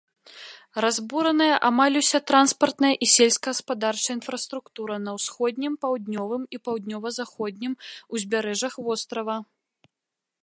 [0.83, 7.73] Разбураная амаль уся транспартная і сельскагаспадарчая інфраструктура на ўсходнім, паўднёвым і паўднёва-заходнім
[8.19, 9.37] узбярэжжах вострава.